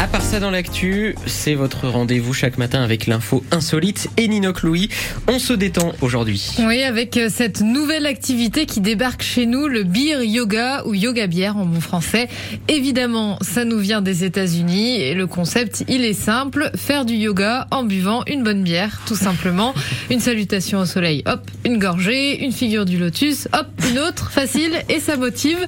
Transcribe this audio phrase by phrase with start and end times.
[0.00, 4.62] À part ça dans l'actu, c'est votre rendez-vous chaque matin avec l'info insolite et Ninoc
[4.62, 4.88] Louis.
[5.28, 6.52] On se détend aujourd'hui.
[6.60, 11.26] Oui, avec euh, cette nouvelle activité qui débarque chez nous, le beer yoga ou yoga
[11.26, 12.28] bière en bon français.
[12.68, 17.66] Évidemment, ça nous vient des États-Unis et le concept, il est simple, faire du yoga
[17.70, 19.74] en buvant une bonne bière, tout simplement.
[20.10, 24.72] Une salutation au soleil, hop, une gorgée, une figure du lotus, hop, une autre, facile
[24.88, 25.58] et ça motive.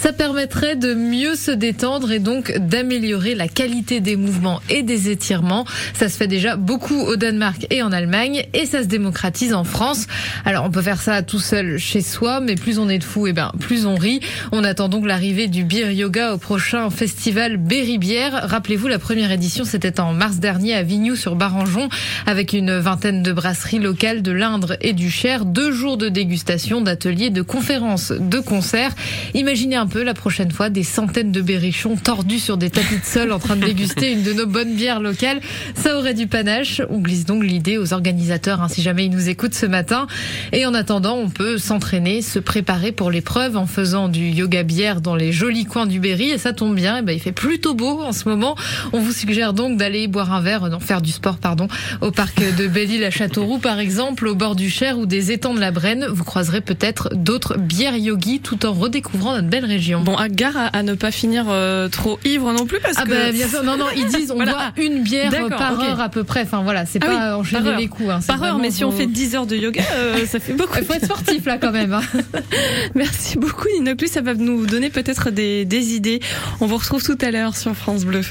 [0.00, 5.10] Ça permettrait de mieux se détendre et donc d'améliorer la qualité des mouvements et des
[5.10, 5.64] étirements.
[5.94, 9.64] Ça se fait déjà beaucoup au Danemark et en Allemagne et ça se démocratise en
[9.64, 10.06] France.
[10.44, 13.26] Alors on peut faire ça tout seul chez soi, mais plus on est de fous,
[13.26, 14.20] et eh ben plus on rit.
[14.52, 18.48] On attend donc l'arrivée du beer yoga au prochain festival Berry Bière.
[18.48, 21.88] Rappelez-vous, la première édition c'était en mars dernier à Vignoux sur Barangeon
[22.26, 25.44] avec une vingtaine de brasseries locales de l'Indre et du Cher.
[25.44, 28.94] Deux jours de dégustation, d'ateliers, de conférences, de concerts.
[29.34, 33.04] Imaginez un peu la prochaine fois des centaines de berrichons tordus sur des tapis de
[33.04, 35.40] sol en train de déguster une de nos bonnes bières locales.
[35.74, 36.82] Ça aurait du panache.
[36.90, 40.06] On glisse donc l'idée aux organisateurs, hein, si jamais ils nous écoutent ce matin.
[40.52, 45.00] Et en attendant, on peut s'entraîner, se préparer pour l'épreuve en faisant du yoga bière
[45.00, 46.30] dans les jolis coins du Berry.
[46.30, 48.56] Et ça tombe bien, et ben, il fait plutôt beau en ce moment.
[48.92, 51.68] On vous suggère donc d'aller boire un verre, non, faire du sport, pardon,
[52.00, 55.54] au parc de Belle-Île à Châteauroux, par exemple, au bord du Cher ou des étangs
[55.54, 56.06] de la Brenne.
[56.10, 60.00] Vous croiserez peut-être d'autres bières yogi tout en redécouvrant notre belle région.
[60.00, 63.10] Bon, à gare à, ne pas finir euh, trop ivre non plus parce ah que
[63.10, 66.42] bah, bien non, non, ils disent on boit une bière par heure à peu près.
[66.42, 68.10] Enfin voilà, c'est ah pas enchaîner les coups.
[68.10, 70.78] Hein, par heure, mais si on fait 10 heures de yoga, euh, ça fait beaucoup.
[70.78, 71.92] Il faut être sportif là quand même.
[71.92, 72.02] Hein.
[72.94, 76.20] Merci beaucoup Nino Plus, ça va nous donner peut-être des, des idées.
[76.60, 78.22] On vous retrouve tout à l'heure sur France Bleu.